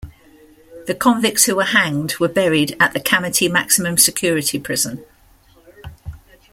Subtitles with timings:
[0.87, 5.05] The convicts who were hanged were buried at the Kamiti Maximum Security Prison.